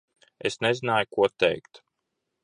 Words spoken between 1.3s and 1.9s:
teikt.